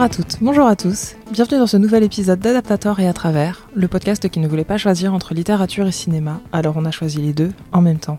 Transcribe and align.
Bonjour 0.00 0.12
à 0.12 0.16
toutes, 0.16 0.38
bonjour 0.40 0.66
à 0.66 0.76
tous. 0.76 1.14
Bienvenue 1.30 1.58
dans 1.58 1.66
ce 1.66 1.76
nouvel 1.76 2.02
épisode 2.02 2.40
d'Adaptator 2.40 3.00
et 3.00 3.06
à 3.06 3.12
travers, 3.12 3.68
le 3.74 3.86
podcast 3.86 4.30
qui 4.30 4.40
ne 4.40 4.48
voulait 4.48 4.64
pas 4.64 4.78
choisir 4.78 5.12
entre 5.12 5.34
littérature 5.34 5.86
et 5.86 5.92
cinéma, 5.92 6.40
alors 6.52 6.78
on 6.78 6.86
a 6.86 6.90
choisi 6.90 7.18
les 7.18 7.34
deux 7.34 7.52
en 7.70 7.82
même 7.82 7.98
temps. 7.98 8.16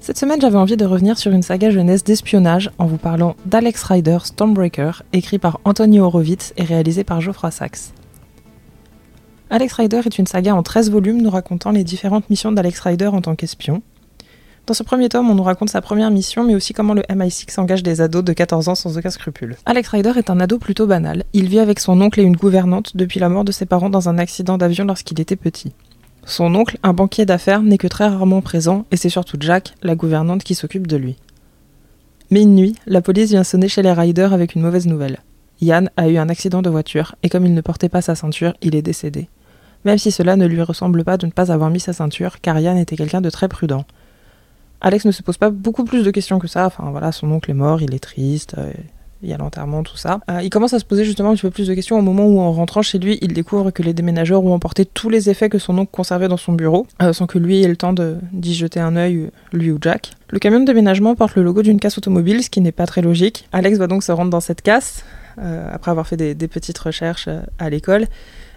Cette 0.00 0.16
semaine, 0.16 0.40
j'avais 0.40 0.56
envie 0.56 0.78
de 0.78 0.86
revenir 0.86 1.18
sur 1.18 1.30
une 1.32 1.42
saga 1.42 1.68
jeunesse 1.68 2.04
d'espionnage 2.04 2.70
en 2.78 2.86
vous 2.86 2.96
parlant 2.96 3.36
d'Alex 3.44 3.82
Rider 3.82 4.16
Stormbreaker, 4.24 5.02
écrit 5.12 5.38
par 5.38 5.60
Anthony 5.66 6.00
Horowitz 6.00 6.54
et 6.56 6.64
réalisé 6.64 7.04
par 7.04 7.20
Geoffroy 7.20 7.50
Sachs. 7.50 7.92
Alex 9.50 9.74
Rider 9.74 10.00
est 10.06 10.18
une 10.18 10.26
saga 10.26 10.54
en 10.54 10.62
13 10.62 10.90
volumes 10.90 11.20
nous 11.20 11.28
racontant 11.28 11.70
les 11.70 11.84
différentes 11.84 12.30
missions 12.30 12.50
d'Alex 12.50 12.80
Rider 12.80 13.08
en 13.08 13.20
tant 13.20 13.34
qu'espion, 13.34 13.82
dans 14.66 14.74
ce 14.74 14.82
premier 14.82 15.10
tome, 15.10 15.30
on 15.30 15.34
nous 15.34 15.42
raconte 15.42 15.68
sa 15.68 15.82
première 15.82 16.10
mission, 16.10 16.42
mais 16.42 16.54
aussi 16.54 16.72
comment 16.72 16.94
le 16.94 17.02
MI6 17.02 17.60
engage 17.60 17.82
des 17.82 18.00
ados 18.00 18.24
de 18.24 18.32
14 18.32 18.68
ans 18.68 18.74
sans 18.74 18.96
aucun 18.96 19.10
scrupule. 19.10 19.56
Alex 19.66 19.90
Rider 19.90 20.12
est 20.16 20.30
un 20.30 20.40
ado 20.40 20.58
plutôt 20.58 20.86
banal. 20.86 21.24
Il 21.34 21.48
vit 21.48 21.58
avec 21.58 21.80
son 21.80 22.00
oncle 22.00 22.20
et 22.20 22.22
une 22.22 22.36
gouvernante 22.36 22.96
depuis 22.96 23.20
la 23.20 23.28
mort 23.28 23.44
de 23.44 23.52
ses 23.52 23.66
parents 23.66 23.90
dans 23.90 24.08
un 24.08 24.16
accident 24.16 24.56
d'avion 24.56 24.86
lorsqu'il 24.86 25.20
était 25.20 25.36
petit. 25.36 25.72
Son 26.24 26.54
oncle, 26.54 26.78
un 26.82 26.94
banquier 26.94 27.26
d'affaires, 27.26 27.62
n'est 27.62 27.76
que 27.76 27.86
très 27.86 28.08
rarement 28.08 28.40
présent, 28.40 28.86
et 28.90 28.96
c'est 28.96 29.10
surtout 29.10 29.36
Jack, 29.38 29.74
la 29.82 29.94
gouvernante, 29.94 30.42
qui 30.42 30.54
s'occupe 30.54 30.86
de 30.86 30.96
lui. 30.96 31.16
Mais 32.30 32.40
une 32.40 32.54
nuit, 32.54 32.74
la 32.86 33.02
police 33.02 33.30
vient 33.30 33.44
sonner 33.44 33.68
chez 33.68 33.82
les 33.82 33.92
Riders 33.92 34.32
avec 34.32 34.54
une 34.54 34.62
mauvaise 34.62 34.86
nouvelle. 34.86 35.18
Yann 35.60 35.90
a 35.98 36.08
eu 36.08 36.16
un 36.16 36.30
accident 36.30 36.62
de 36.62 36.70
voiture, 36.70 37.14
et 37.22 37.28
comme 37.28 37.44
il 37.44 37.52
ne 37.52 37.60
portait 37.60 37.90
pas 37.90 38.00
sa 38.00 38.14
ceinture, 38.14 38.54
il 38.62 38.74
est 38.74 38.82
décédé. 38.82 39.28
Même 39.84 39.98
si 39.98 40.10
cela 40.10 40.36
ne 40.36 40.46
lui 40.46 40.62
ressemble 40.62 41.04
pas 41.04 41.18
de 41.18 41.26
ne 41.26 41.30
pas 41.30 41.52
avoir 41.52 41.68
mis 41.68 41.80
sa 41.80 41.92
ceinture, 41.92 42.40
car 42.40 42.58
Yann 42.58 42.78
était 42.78 42.96
quelqu'un 42.96 43.20
de 43.20 43.28
très 43.28 43.48
prudent. 43.48 43.84
Alex 44.84 45.06
ne 45.06 45.12
se 45.12 45.22
pose 45.22 45.38
pas 45.38 45.48
beaucoup 45.48 45.84
plus 45.84 46.04
de 46.04 46.10
questions 46.10 46.38
que 46.38 46.46
ça. 46.46 46.66
Enfin 46.66 46.90
voilà, 46.90 47.10
son 47.10 47.32
oncle 47.32 47.50
est 47.50 47.54
mort, 47.54 47.80
il 47.80 47.94
est 47.94 48.00
triste, 48.00 48.54
euh, 48.58 48.70
il 49.22 49.30
y 49.30 49.32
a 49.32 49.38
l'enterrement, 49.38 49.82
tout 49.82 49.96
ça. 49.96 50.20
Euh, 50.30 50.42
il 50.42 50.50
commence 50.50 50.74
à 50.74 50.78
se 50.78 50.84
poser 50.84 51.06
justement 51.06 51.30
un 51.30 51.34
petit 51.34 51.40
peu 51.40 51.50
plus 51.50 51.68
de 51.68 51.72
questions 51.72 51.98
au 51.98 52.02
moment 52.02 52.26
où, 52.26 52.38
en 52.38 52.52
rentrant 52.52 52.82
chez 52.82 52.98
lui, 52.98 53.18
il 53.22 53.32
découvre 53.32 53.70
que 53.70 53.82
les 53.82 53.94
déménageurs 53.94 54.44
ont 54.44 54.52
emporté 54.52 54.84
tous 54.84 55.08
les 55.08 55.30
effets 55.30 55.48
que 55.48 55.58
son 55.58 55.78
oncle 55.78 55.90
conservait 55.90 56.28
dans 56.28 56.36
son 56.36 56.52
bureau, 56.52 56.86
euh, 57.00 57.14
sans 57.14 57.26
que 57.26 57.38
lui 57.38 57.62
ait 57.62 57.68
le 57.68 57.76
temps 57.76 57.94
d'y 57.94 58.54
jeter 58.54 58.78
un 58.78 58.94
œil, 58.96 59.30
lui 59.54 59.70
ou 59.70 59.78
Jack. 59.80 60.10
Le 60.28 60.38
camion 60.38 60.60
de 60.60 60.66
déménagement 60.66 61.14
porte 61.14 61.34
le 61.34 61.42
logo 61.42 61.62
d'une 61.62 61.80
casse 61.80 61.96
automobile, 61.96 62.42
ce 62.42 62.50
qui 62.50 62.60
n'est 62.60 62.70
pas 62.70 62.86
très 62.86 63.00
logique. 63.00 63.48
Alex 63.52 63.78
va 63.78 63.86
donc 63.86 64.02
se 64.02 64.12
rendre 64.12 64.30
dans 64.30 64.40
cette 64.40 64.60
casse, 64.60 65.02
après 65.38 65.90
avoir 65.90 66.06
fait 66.06 66.16
des 66.16 66.48
petites 66.48 66.78
recherches 66.78 67.28
à 67.58 67.70
l'école 67.70 68.06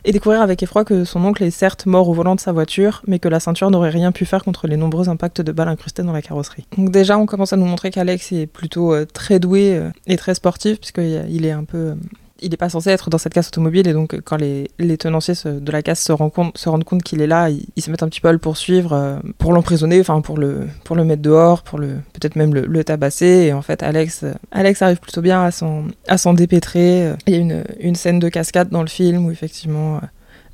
et 0.07 0.13
découvrir 0.13 0.41
avec 0.41 0.63
effroi 0.63 0.85
que 0.85 1.03
son 1.03 1.23
oncle 1.25 1.43
est 1.43 1.51
certes 1.51 1.85
mort 1.85 2.07
au 2.07 2.13
volant 2.13 2.33
de 2.33 2.39
sa 2.39 2.53
voiture, 2.53 3.01
mais 3.07 3.19
que 3.19 3.27
la 3.27 3.41
ceinture 3.41 3.69
n'aurait 3.69 3.89
rien 3.89 4.13
pu 4.13 4.25
faire 4.25 4.43
contre 4.43 4.67
les 4.67 4.77
nombreux 4.77 5.09
impacts 5.09 5.41
de 5.41 5.51
balles 5.51 5.67
incrustées 5.67 6.01
dans 6.01 6.13
la 6.13 6.21
carrosserie. 6.21 6.65
Donc 6.77 6.91
déjà, 6.91 7.17
on 7.17 7.25
commence 7.25 7.51
à 7.51 7.57
nous 7.57 7.65
montrer 7.65 7.91
qu'Alex 7.91 8.31
est 8.31 8.47
plutôt 8.47 8.93
euh, 8.93 9.05
très 9.05 9.39
doué 9.39 9.75
euh, 9.75 9.89
et 10.07 10.15
très 10.15 10.33
sportif, 10.33 10.79
puisqu'il 10.79 11.45
est 11.45 11.51
un 11.51 11.65
peu 11.65 11.77
euh, 11.77 11.95
il 12.41 12.51
n'est 12.51 12.57
pas 12.57 12.69
censé 12.69 12.89
être 12.89 13.09
dans 13.09 13.17
cette 13.17 13.33
casse 13.33 13.47
automobile 13.47 13.87
et 13.87 13.93
donc 13.93 14.19
quand 14.23 14.37
les, 14.37 14.69
tenanciers 14.97 15.33
de 15.45 15.71
la 15.71 15.81
casse 15.81 16.03
se, 16.03 16.11
rendent 16.11 16.83
compte, 16.83 17.03
qu'il 17.03 17.21
est 17.21 17.27
là, 17.27 17.49
ils, 17.49 17.81
se 17.81 17.89
mettent 17.89 18.03
un 18.03 18.09
petit 18.09 18.21
peu 18.21 18.27
à 18.27 18.31
le 18.31 18.37
poursuivre 18.37 18.93
euh, 18.93 19.19
pour 19.37 19.53
l'emprisonner, 19.53 19.99
enfin 19.99 20.21
pour 20.21 20.37
le, 20.37 20.67
pour 20.83 20.95
le 20.95 21.03
mettre 21.03 21.21
dehors, 21.21 21.63
pour 21.63 21.79
le 21.79 21.95
peut-être 22.13 22.35
même 22.35 22.53
le, 22.53 22.83
tabasser. 22.83 23.47
Et 23.47 23.53
en 23.53 23.61
fait, 23.61 23.83
Alex, 23.83 24.23
Alex 24.51 24.81
arrive 24.81 24.99
plutôt 24.99 25.21
bien 25.21 25.43
à 25.43 25.51
s'en, 25.51 25.85
à 26.07 26.17
s'en 26.17 26.33
dépêtrer. 26.33 27.13
Il 27.25 27.33
y 27.33 27.37
a 27.37 27.39
une, 27.39 27.63
une 27.79 27.95
scène 27.95 28.19
de 28.19 28.29
cascade 28.29 28.69
dans 28.69 28.81
le 28.81 28.87
film 28.87 29.25
où 29.25 29.31
effectivement 29.31 29.99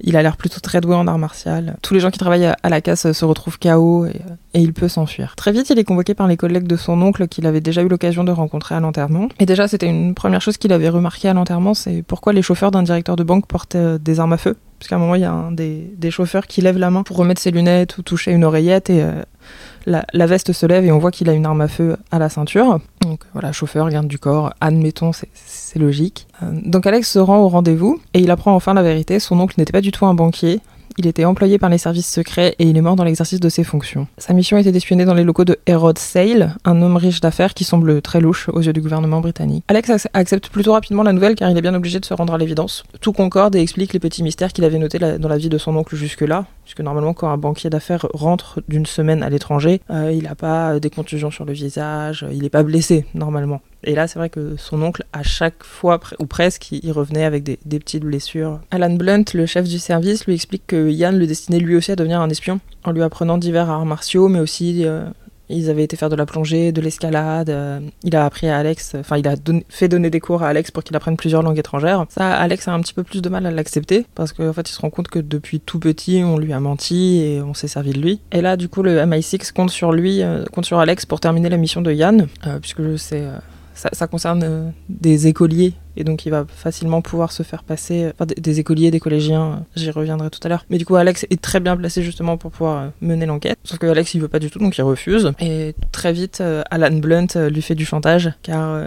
il 0.04 0.18
a 0.18 0.22
l'air 0.22 0.38
plutôt 0.38 0.60
très 0.60 0.82
doué 0.82 0.96
en 0.96 1.08
art 1.08 1.18
martial. 1.18 1.78
Tous 1.82 1.94
les 1.94 2.00
gens 2.00 2.12
qui 2.12 2.20
travaillent 2.20 2.52
à 2.62 2.70
la 2.70 2.82
casse 2.82 3.12
se 3.12 3.26
retrouvent 3.26 3.58
KO 3.58 4.06
et, 4.06 4.22
il 4.54 4.74
peut 4.74 4.88
s'enfuir. 4.88 5.36
Très 5.36 5.52
vite, 5.52 5.70
il 5.70 5.80
est 5.80 5.84
convoqué 5.84 6.14
par 6.14 6.28
les 6.28 6.38
collègues 6.38 6.68
de 6.68 6.76
son 6.76 7.02
oncle 7.02 7.28
qu'il 7.28 7.48
avait 7.48 7.62
déjà 7.62 7.82
eu 7.82 7.88
l'occasion 7.88 8.24
de 8.24 8.32
rencontrer 8.32 8.76
à 8.76 8.80
l'enterrement. 8.80 9.30
Et 9.40 9.46
déjà, 9.46 9.68
c'était 9.68 9.88
une 9.88 10.14
première 10.14 10.42
chose 10.42 10.58
qu'il 10.58 10.74
avait 10.74 10.90
remarqué 10.90 11.30
à 11.30 11.34
l'enterrement, 11.34 11.74
c'est 11.74 12.04
pourquoi 12.04 12.34
les 12.34 12.42
chauffeurs 12.42 12.72
d'un 12.72 12.84
directeur 12.84 13.16
de 13.16 13.24
banque 13.24 13.48
portaient 13.48 13.78
euh, 13.78 13.98
des 13.98 14.20
armes 14.20 14.34
à 14.34 14.38
feu. 14.38 14.56
Parce 14.84 14.90
qu'à 14.90 14.98
un 14.98 15.00
moment, 15.00 15.16
il 15.16 15.22
y 15.22 15.26
a 15.26 15.32
un 15.32 15.52
des, 15.52 16.12
chauffeurs 16.12 16.46
qui 16.46 16.60
lève 16.60 16.78
la 16.78 16.90
main 16.90 17.04
pour 17.04 17.16
remettre 17.16 17.40
ses 17.40 17.52
lunettes 17.52 17.98
ou 17.98 18.02
toucher 18.02 18.32
une 18.32 18.44
oreillette 18.44 18.90
et 18.90 19.02
euh, 19.02 19.22
la, 19.86 20.26
veste 20.26 20.52
se 20.52 20.66
lève 20.66 20.86
et 20.86 20.92
on 20.92 21.00
voit 21.00 21.12
qu'il 21.12 21.30
a 21.30 21.34
une 21.34 21.46
arme 21.46 21.62
à 21.62 21.70
feu 21.70 21.96
à 22.12 22.20
la 22.20 22.28
ceinture. 22.28 22.80
Donc 23.14 23.26
voilà, 23.34 23.52
chauffeur, 23.52 23.88
garde 23.92 24.08
du 24.08 24.18
corps, 24.18 24.56
admettons, 24.60 25.12
c'est 25.14 25.78
logique. 25.78 26.26
Euh, 26.42 26.48
donc 26.66 26.88
Alex 26.88 27.12
se 27.12 27.20
rend 27.20 27.42
au 27.44 27.48
rendez-vous 27.48 28.02
et 28.16 28.20
il 28.20 28.32
apprend 28.32 28.56
enfin 28.56 28.74
la 28.74 28.82
vérité. 28.82 29.20
Son 29.20 29.40
oncle 29.40 29.54
n'était 29.60 29.72
pas 29.72 29.82
du 29.82 29.92
tout 29.92 30.08
un 30.08 30.16
banquier, 30.16 30.62
il 30.98 31.08
était 31.08 31.26
employé 31.26 31.58
par 31.58 31.70
les 31.70 31.78
services 31.78 32.12
secrets 32.12 32.56
et 32.60 32.66
il 32.66 32.78
est 32.78 32.82
mort 32.82 32.96
dans 32.96 33.04
l'exercice 33.04 33.40
de 33.40 33.50
ses 33.50 33.64
fonctions. 33.64 34.08
Sa 34.18 34.34
mission 34.34 34.58
était 34.58 34.72
d'espionner 34.72 35.06
dans 35.06 35.14
les 35.14 35.24
locaux 35.24 35.46
de 35.46 35.58
Herod 35.66 35.98
Sale, 35.98 36.56
un 36.66 36.82
homme 36.82 36.98
riche 36.98 37.22
d'affaires 37.22 37.54
qui 37.54 37.64
semble 37.64 38.02
très 38.02 38.20
louche 38.20 38.50
aux 38.50 38.62
yeux 38.62 38.74
du 38.74 38.82
gouvernement 38.82 39.22
britannique. 39.22 39.64
Alex 39.68 40.08
accepte 40.14 40.50
plutôt 40.50 40.74
rapidement 40.74 41.04
la 41.04 41.14
nouvelle 41.14 41.36
car 41.36 41.50
il 41.50 41.58
est 41.58 41.62
bien 41.62 41.76
obligé 41.76 42.00
de 42.00 42.06
se 42.06 42.14
rendre 42.14 42.34
à 42.34 42.38
l'évidence. 42.38 42.84
Tout 43.02 43.14
concorde 43.14 43.56
et 43.56 43.62
explique 43.62 43.94
les 43.94 44.00
petits 44.00 44.24
mystères 44.24 44.54
qu'il 44.54 44.64
avait 44.66 44.80
notés 44.80 45.00
dans 45.00 45.30
la 45.30 45.38
vie 45.38 45.50
de 45.50 45.58
son 45.58 45.76
oncle 45.76 45.96
jusque-là, 45.96 46.46
puisque 46.64 46.82
normalement 46.82 47.14
quand 47.14 47.30
un 47.30 47.38
banquier 47.38 47.70
d'affaires 47.70 48.08
rentre 48.14 48.62
d'une 48.68 48.86
semaine 48.86 49.24
à 49.24 49.30
l'étranger, 49.30 49.82
euh, 49.90 50.12
il 50.14 50.24
n'a 50.24 50.36
pas 50.36 50.80
des 50.80 50.90
contusions 50.90 51.32
sur 51.32 51.46
le 51.46 51.54
visage, 51.54 52.26
il 52.32 52.42
n'est 52.42 52.50
pas 52.50 52.64
blessé 52.64 53.06
normalement. 53.14 53.62
Et 53.84 53.96
là, 53.96 54.08
c'est 54.08 54.20
vrai 54.20 54.30
que 54.30 54.56
son 54.58 54.82
oncle, 54.82 55.04
à 55.14 55.24
chaque 55.24 55.64
fois, 55.64 56.00
ou 56.20 56.26
presque, 56.26 56.72
il 56.72 56.92
revenait 56.92 57.26
avec 57.26 57.44
des, 57.44 57.58
petites 57.80 58.04
blessures. 58.04 58.60
Alan 58.72 58.94
Blunt, 58.94 59.26
le 59.34 59.46
chef 59.46 59.68
du 59.68 59.80
service, 59.80 60.26
lui 60.26 60.34
explique 60.34 60.64
que 60.68 60.90
Yann 60.90 61.18
le 61.18 61.28
destinait 61.28 61.60
lui 61.60 61.76
aussi 61.76 61.92
à 61.92 61.96
devenir 61.96 62.22
un 62.22 62.30
espion, 62.30 62.60
en 62.84 62.92
lui 62.92 63.02
apprenant 63.02 63.38
divers 63.38 63.70
arts 63.70 63.86
martiaux, 63.86 64.30
mais 64.30 64.40
aussi 64.40 64.86
euh, 64.86 65.04
ils 65.50 65.70
avaient 65.70 65.84
été 65.84 65.98
faire 65.98 66.10
de 66.10 66.16
la 66.16 66.26
plongée, 66.26 66.72
de 66.72 66.82
l'escalade. 66.82 67.50
Euh, 67.50 67.80
il 68.04 68.16
a 68.16 68.26
appris 68.26 68.48
à 68.48 68.58
Alex, 68.58 68.96
enfin, 68.96 69.18
il 69.18 69.28
a 69.28 69.36
fait 69.70 69.88
donner 69.88 70.10
des 70.10 70.20
cours 70.20 70.44
à 70.44 70.48
Alex 70.48 70.72
pour 70.72 70.84
qu'il 70.84 70.96
apprenne 70.96 71.18
plusieurs 71.18 71.42
langues 71.42 71.60
étrangères. 71.60 72.06
Ça, 72.10 72.34
Alex 72.34 72.68
a 72.68 72.74
un 72.74 72.80
petit 72.80 72.94
peu 72.94 73.04
plus 73.04 73.22
de 73.22 73.30
mal 73.30 73.46
à 73.46 73.52
l'accepter 73.52 74.06
parce 74.16 74.32
qu'en 74.32 74.54
fait, 74.54 74.70
il 74.70 74.74
se 74.74 74.80
rend 74.80 74.90
compte 74.90 75.10
que 75.10 75.20
depuis 75.20 75.60
tout 75.60 75.80
petit, 75.80 76.22
on 76.24 76.38
lui 76.38 76.54
a 76.54 76.60
menti 76.60 77.22
et 77.22 77.42
on 77.42 77.54
s'est 77.54 77.68
servi 77.68 77.92
de 77.92 78.00
lui. 78.00 78.22
Et 78.32 78.42
là, 78.42 78.56
du 78.56 78.70
coup, 78.70 78.84
le 78.84 79.00
MI6 79.00 79.52
compte 79.52 79.72
sur 79.72 79.92
lui, 79.92 80.22
euh, 80.22 80.46
compte 80.46 80.66
sur 80.66 80.80
Alex 80.80 81.06
pour 81.06 81.20
terminer 81.20 81.50
la 81.50 81.58
mission 81.58 81.82
de 81.82 81.92
Yann, 81.92 82.28
puisque 82.62 82.98
c'est 82.98 83.26
ça, 83.74 84.08
concerne 84.08 84.44
euh, 84.44 84.70
des 84.90 85.28
écoliers 85.28 85.74
et 85.96 86.04
donc 86.04 86.26
il 86.26 86.30
va 86.30 86.46
facilement 86.48 87.02
pouvoir 87.02 87.32
se 87.32 87.44
faire 87.44 87.64
passer, 87.64 88.12
enfin 88.14 88.26
des, 88.26 88.60
écoliers, 88.60 88.90
des 88.90 89.00
collégiens, 89.00 89.44
euh, 89.44 89.56
j'y 89.76 89.92
reviendrai 89.92 90.30
tout 90.30 90.40
à 90.44 90.50
l'heure. 90.50 90.66
Mais 90.70 90.78
du 90.78 90.86
coup 90.86 90.96
Alex 90.96 91.26
est 91.30 91.42
très 91.42 91.60
bien 91.60 91.78
placé 91.78 92.02
justement 92.02 92.38
pour 92.38 92.52
pouvoir 92.52 92.84
euh, 92.84 92.88
mener 93.02 93.26
l'enquête, 93.26 93.58
sauf 93.64 93.78
que 93.78 93.86
Alex 93.86 94.14
il 94.14 94.22
veut 94.22 94.28
pas 94.28 94.40
du 94.40 94.50
tout 94.50 94.60
donc 94.60 94.78
il 94.78 94.82
refuse. 94.82 95.32
Et 95.40 95.76
très 95.92 96.14
vite 96.14 96.42
Alan 96.72 96.96
Blunt 96.98 97.28
lui 97.50 97.62
fait 97.62 97.76
du 97.76 97.86
chantage 97.86 98.32
car 98.42 98.82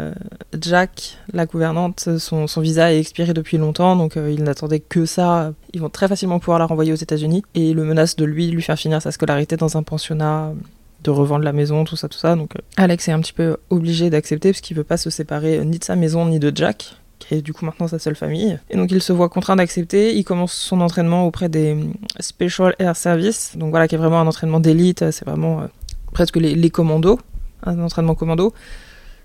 Jack, 0.61 1.19
la 1.33 1.47
gouvernante, 1.47 2.09
son, 2.19 2.47
son, 2.47 2.61
visa 2.61 2.93
est 2.93 2.99
expiré 2.99 3.33
depuis 3.35 3.59
longtemps 3.59 3.97
donc 3.97 4.17
il 4.17 4.43
n'attendait 4.43 4.81
que 4.81 5.07
ça. 5.07 5.53
Ils 5.73 5.81
vont 5.81 5.91
très 5.91 6.09
facilement 6.09 6.39
pouvoir 6.39 6.59
la 6.59 6.67
renvoyer 6.67 6.93
aux 6.93 6.97
États-Unis 6.97 7.43
et 7.55 7.71
il 7.71 7.77
le 7.77 7.85
menace 7.85 8.17
de 8.17 8.25
lui 8.25 8.51
lui 8.51 8.63
faire 8.63 8.79
finir 8.79 9.01
sa 9.03 9.13
scolarité 9.13 9.57
dans 9.57 9.77
un 9.77 9.83
pensionnat 9.83 10.53
de 11.03 11.11
revendre 11.11 11.45
la 11.45 11.53
maison, 11.53 11.85
tout 11.85 11.97
ça, 11.97 12.09
tout 12.09 12.19
ça. 12.19 12.37
Donc 12.37 12.57
euh, 12.57 12.61
Alex 12.77 13.09
est 13.09 13.13
un 13.13 13.21
petit 13.21 13.33
peu 13.33 13.57
obligé 13.71 14.11
d'accepter 14.11 14.51
parce 14.51 14.61
qu'il 14.61 14.77
veut 14.77 14.85
pas 14.85 14.97
se 14.97 15.11
séparer 15.11 15.65
ni 15.65 15.79
de 15.79 15.85
sa 15.85 15.97
maison 15.97 16.27
ni 16.27 16.39
de 16.39 16.53
Jack 16.55 16.97
qui 17.19 17.35
est 17.35 17.41
du 17.41 17.53
coup 17.55 17.65
maintenant 17.65 17.89
sa 17.89 17.99
seule 17.99 18.15
famille. 18.15 18.59
Et 18.71 18.77
donc 18.77 18.91
il 18.91 19.01
se 19.01 19.13
voit 19.13 19.29
contraint 19.29 19.57
d'accepter. 19.57 20.15
Il 20.15 20.25
commence 20.25 20.53
son 20.53 20.81
entraînement 20.81 21.27
auprès 21.27 21.49
des 21.49 21.75
euh, 21.75 21.85
Special 22.21 22.75
Air 22.79 22.97
Service, 22.97 23.53
donc 23.57 23.71
voilà, 23.71 23.89
qui 23.89 23.95
est 23.95 23.99
vraiment 23.99 24.21
un 24.21 24.27
entraînement 24.27 24.61
d'élite. 24.61 25.11
C'est 25.11 25.25
vraiment 25.25 25.63
euh, 25.63 25.67
presque 26.13 26.37
les, 26.37 26.71
commandos, 26.71 27.19
un 27.65 27.81
entraînement 27.81 28.15
commando. 28.15 28.53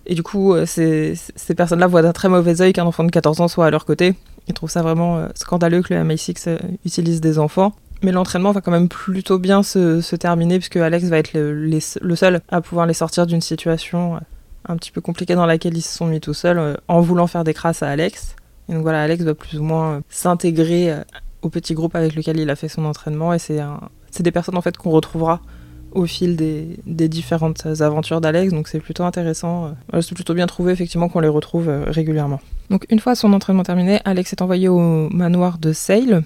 Et 0.08 0.16
du 0.16 0.24
coup, 0.24 0.56
ces 0.66 1.16
personnes-là 1.56 1.86
voient 1.86 2.02
d'un 2.02 2.12
très 2.12 2.28
mauvais 2.28 2.60
oeil 2.60 2.74
qu'un 2.74 2.86
enfant 2.86 3.04
de 3.04 3.12
14 3.12 3.40
ans 3.40 3.48
soit 3.48 3.68
à 3.68 3.70
leur 3.70 3.86
côté. 3.86 4.16
Ils 4.48 4.54
trouvent 4.56 4.72
ça 4.72 4.82
vraiment 4.82 5.28
scandaleux 5.36 5.84
que 5.84 5.94
le 5.94 6.04
MI6 6.04 6.58
utilise 6.84 7.22
des 7.22 7.38
enfants. 7.38 7.76
Mais 8.04 8.12
l'entraînement 8.12 8.52
va 8.52 8.62
quand 8.62 8.72
même 8.72 8.90
plutôt 8.90 9.38
bien 9.38 9.62
se, 9.64 10.16
terminer 10.16 10.58
puisque 10.58 10.78
Alex 10.78 11.06
va 11.06 11.18
être 11.18 11.34
le, 11.34 12.16
seul 12.16 12.42
à 12.50 12.62
pouvoir 12.62 12.86
les 12.88 12.94
sortir 12.94 13.28
d'une 13.28 13.42
situation 13.42 14.16
euh, 14.16 14.20
un 14.68 14.78
petit 14.78 14.92
peu 14.92 15.02
compliquée 15.02 15.36
dans 15.36 15.46
laquelle 15.46 15.78
ils 15.78 15.84
se 15.84 15.98
sont 15.98 16.08
mis 16.08 16.20
tout 16.20 16.34
seuls 16.34 16.58
euh, 16.58 16.74
en 16.88 17.02
voulant 17.02 17.28
faire 17.28 17.44
des 17.44 17.54
crasses 17.54 17.84
à 17.84 17.90
Alex. 17.90 18.36
Et 18.70 18.74
donc 18.74 18.82
voilà, 18.82 19.04
Alex 19.04 19.24
va 19.24 19.36
plus 19.36 19.60
ou 19.60 19.64
moins 19.64 19.92
euh, 19.94 20.02
s'intégrer 20.10 20.96
au 21.44 21.50
petit 21.50 21.74
groupe 21.74 21.96
avec 21.96 22.16
lequel 22.16 22.40
il 22.40 22.50
a 22.50 22.56
fait 22.56 22.68
son 22.68 22.86
entraînement 22.86 23.34
et 23.34 23.40
c'est 23.40 23.60
des 24.20 24.32
personnes 24.32 24.58
en 24.58 24.62
fait 24.62 24.78
qu'on 24.78 24.92
retrouvera 24.92 25.42
au 25.92 26.06
fil 26.06 26.38
des, 26.38 26.78
différentes 26.86 27.66
aventures 27.82 28.22
d'Alex, 28.22 28.54
donc 28.54 28.70
c'est 28.70 28.80
plutôt 28.80 29.04
intéressant. 29.04 29.76
c'est 30.00 30.16
plutôt 30.16 30.34
bien 30.34 30.48
trouvé 30.48 30.72
effectivement 30.72 31.10
qu'on 31.10 31.20
les 31.20 31.28
retrouve 31.28 31.70
régulièrement. 31.88 32.40
Donc 32.70 32.86
une 32.90 33.00
fois 33.00 33.16
son 33.16 33.34
entraînement 33.34 33.64
terminé, 33.64 34.00
Alex 34.06 34.32
est 34.32 34.42
envoyé 34.42 34.70
au 34.70 35.10
manoir 35.10 35.58
de 35.58 35.74
Sale, 35.74 36.24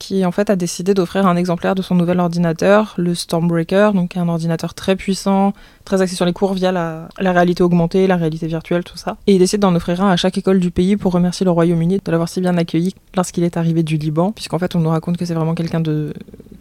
qui 0.00 0.24
en 0.24 0.32
fait 0.32 0.50
a 0.50 0.56
décidé 0.56 0.94
d'offrir 0.94 1.26
un 1.26 1.36
exemplaire 1.36 1.76
de 1.76 1.82
son 1.82 1.94
nouvel 1.94 2.18
ordinateur, 2.18 2.94
le 2.96 3.14
Stormbreaker, 3.14 3.92
donc 3.92 4.16
un 4.16 4.28
ordinateur 4.28 4.72
très 4.72 4.96
puissant, 4.96 5.52
très 5.84 6.00
axé 6.00 6.16
sur 6.16 6.24
les 6.24 6.32
cours 6.32 6.54
via 6.54 6.72
la, 6.72 7.08
réalité 7.18 7.62
augmentée, 7.62 8.06
la 8.06 8.16
réalité 8.16 8.46
virtuelle, 8.46 8.82
tout 8.82 8.96
ça. 8.96 9.18
Et 9.26 9.34
il 9.34 9.38
décide 9.38 9.60
d'en 9.60 9.74
offrir 9.74 10.02
un 10.02 10.10
à 10.10 10.16
chaque 10.16 10.38
école 10.38 10.58
du 10.58 10.70
pays 10.70 10.96
pour 10.96 11.12
remercier 11.12 11.44
le 11.44 11.50
Royaume-Uni 11.50 12.00
de 12.02 12.10
l'avoir 12.10 12.30
si 12.30 12.40
bien 12.40 12.56
accueilli 12.56 12.94
lorsqu'il 13.14 13.44
est 13.44 13.58
arrivé 13.58 13.82
du 13.82 13.98
Liban, 13.98 14.32
puisqu'en 14.32 14.58
fait 14.58 14.74
on 14.74 14.80
nous 14.80 14.88
raconte 14.88 15.18
que 15.18 15.26
c'est 15.26 15.34
vraiment 15.34 15.54
quelqu'un 15.54 15.80
de 15.80 16.14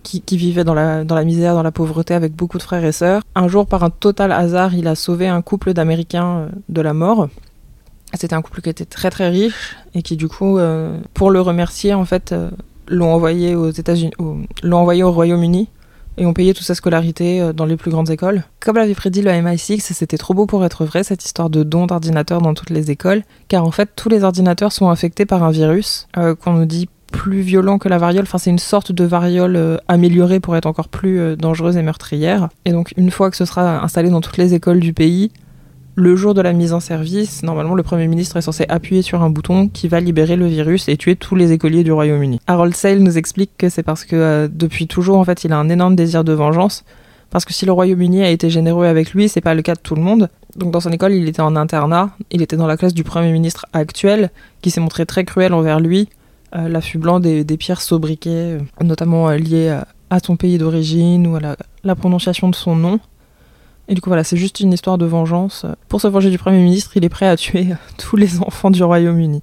qui, 0.03 0.21
vivait 0.37 0.63
dans 0.63 0.73
la, 0.73 1.05
dans 1.05 1.15
la 1.15 1.23
misère, 1.23 1.53
dans 1.53 1.63
la 1.63 1.71
pauvreté 1.71 2.13
avec 2.13 2.35
beaucoup 2.35 2.57
de 2.57 2.63
frères 2.63 2.83
et 2.83 2.91
sœurs. 2.91 3.21
Un 3.35 3.47
jour, 3.47 3.67
par 3.67 3.83
un 3.83 3.89
total 3.89 4.31
hasard, 4.31 4.73
il 4.73 4.87
a 4.87 4.95
sauvé 4.95 5.27
un 5.27 5.41
couple 5.41 5.73
d'Américains 5.73 6.39
euh, 6.39 6.49
de 6.67 6.81
la 6.81 6.93
mort. 6.93 7.29
C'était 8.15 8.33
un 8.33 8.41
couple 8.41 8.61
qui 8.61 8.69
était 8.69 8.85
très 8.85 9.11
très 9.11 9.29
riche 9.29 9.77
et 9.93 10.01
qui 10.01 10.17
du 10.17 10.27
coup, 10.27 10.57
pour 11.13 11.29
le 11.29 11.41
remercier, 11.41 11.93
en 11.93 12.05
fait, 12.05 12.33
l'ont 12.89 13.13
envoyé 13.13 13.55
aux 13.55 13.69
États-Unis, 13.69 14.11
l'ont 14.63 14.77
envoyé 14.77 15.03
au 15.03 15.11
Royaume-Uni 15.11 15.69
et 16.17 16.25
ont 16.25 16.33
payé 16.33 16.53
toute 16.53 16.65
sa 16.65 16.75
scolarité 16.75 17.41
euh, 17.41 17.53
dans 17.53 17.65
les 17.65 17.77
plus 17.77 17.91
grandes 17.91 18.09
écoles. 18.09 18.43
Comme 18.59 18.75
l'avait 18.75 18.93
prédit 18.93 19.21
le 19.21 19.31
MI6, 19.31 19.79
c'était 19.79 20.17
trop 20.17 20.33
beau 20.33 20.45
pour 20.45 20.65
être 20.65 20.85
vrai 20.85 21.03
cette 21.03 21.23
histoire 21.23 21.49
de 21.49 21.63
don 21.63 21.87
d'ordinateurs 21.87 22.41
dans 22.41 22.53
toutes 22.53 22.69
les 22.69 22.91
écoles, 22.91 23.23
car 23.47 23.65
en 23.65 23.71
fait 23.71 23.89
tous 23.95 24.09
les 24.09 24.23
ordinateurs 24.23 24.71
sont 24.71 24.89
infectés 24.89 25.25
par 25.25 25.43
un 25.43 25.51
virus 25.51 26.07
euh, 26.17 26.35
qu'on 26.35 26.53
nous 26.53 26.65
dit 26.65 26.89
plus 27.11 27.41
violent 27.41 27.79
que 27.79 27.89
la 27.89 27.97
variole, 27.97 28.23
enfin 28.23 28.37
c'est 28.37 28.51
une 28.51 28.59
sorte 28.59 28.91
de 28.91 29.03
variole 29.03 29.55
euh, 29.55 29.77
améliorée 29.87 30.39
pour 30.39 30.55
être 30.55 30.67
encore 30.67 30.89
plus 30.89 31.35
dangereuse 31.37 31.77
et 31.77 31.81
meurtrière. 31.81 32.49
Et 32.65 32.71
donc 32.71 32.93
une 32.97 33.09
fois 33.09 33.31
que 33.31 33.37
ce 33.37 33.45
sera 33.45 33.83
installé 33.83 34.09
dans 34.09 34.21
toutes 34.21 34.37
les 34.37 34.53
écoles 34.53 34.79
du 34.79 34.93
pays, 34.93 35.31
le 35.99 36.15
jour 36.15 36.33
de 36.33 36.41
la 36.41 36.53
mise 36.53 36.73
en 36.73 36.79
service, 36.79 37.43
normalement, 37.43 37.75
le 37.75 37.83
Premier 37.83 38.07
ministre 38.07 38.37
est 38.37 38.41
censé 38.41 38.65
appuyer 38.69 39.01
sur 39.01 39.21
un 39.21 39.29
bouton 39.29 39.67
qui 39.67 39.87
va 39.87 39.99
libérer 39.99 40.37
le 40.37 40.47
virus 40.47 40.87
et 40.87 40.97
tuer 40.97 41.15
tous 41.15 41.35
les 41.35 41.51
écoliers 41.51 41.83
du 41.83 41.91
Royaume-Uni. 41.91 42.39
Harold 42.47 42.75
Sale 42.75 42.99
nous 42.99 43.17
explique 43.17 43.51
que 43.57 43.69
c'est 43.69 43.83
parce 43.83 44.05
que 44.05 44.15
euh, 44.15 44.47
depuis 44.51 44.87
toujours, 44.87 45.17
en 45.17 45.25
fait, 45.25 45.43
il 45.43 45.51
a 45.51 45.57
un 45.57 45.69
énorme 45.69 45.95
désir 45.95 46.23
de 46.23 46.33
vengeance. 46.33 46.85
Parce 47.29 47.45
que 47.45 47.53
si 47.53 47.65
le 47.65 47.71
Royaume-Uni 47.73 48.23
a 48.23 48.29
été 48.29 48.49
généreux 48.49 48.87
avec 48.87 49.13
lui, 49.13 49.29
c'est 49.29 49.41
pas 49.41 49.53
le 49.53 49.61
cas 49.61 49.75
de 49.75 49.81
tout 49.81 49.93
le 49.93 50.01
monde. 50.01 50.29
Donc 50.55 50.71
dans 50.71 50.79
son 50.79 50.91
école, 50.91 51.13
il 51.13 51.27
était 51.27 51.41
en 51.41 51.55
internat, 51.55 52.09
il 52.31 52.41
était 52.41 52.55
dans 52.55 52.65
la 52.65 52.75
classe 52.75 52.93
du 52.93 53.03
Premier 53.03 53.31
ministre 53.31 53.67
actuel, 53.73 54.31
qui 54.61 54.71
s'est 54.71 54.81
montré 54.81 55.05
très 55.05 55.25
cruel 55.25 55.53
envers 55.53 55.79
lui, 55.79 56.09
euh, 56.55 56.67
l'affublant 56.69 57.19
des, 57.19 57.43
des 57.43 57.57
pires 57.57 57.81
sobriquets, 57.81 58.57
euh, 58.57 58.59
notamment 58.83 59.29
liés 59.31 59.77
à, 60.09 60.19
son 60.19 60.37
pays 60.37 60.57
d'origine 60.57 61.27
ou 61.27 61.35
à 61.35 61.55
la 61.83 61.95
prononciation 61.95 62.49
de 62.49 62.55
son 62.55 62.75
nom. 62.75 62.99
Et 63.89 63.95
du 63.95 64.01
coup, 64.01 64.11
voilà, 64.11 64.23
c'est 64.23 64.37
juste 64.37 64.59
une 64.59 64.71
histoire 64.71 64.99
de 64.99 65.05
vengeance. 65.05 65.65
Pour 65.87 65.99
se 65.99 66.07
venger 66.07 66.29
du 66.29 66.37
Premier 66.37 66.59
ministre, 66.59 66.95
il 66.95 67.03
est 67.03 67.09
prêt 67.09 67.27
à 67.27 67.35
tuer 67.35 67.69
tous 67.97 68.15
les 68.15 68.39
enfants 68.39 68.69
du 68.69 68.83
Royaume-Uni. 68.83 69.41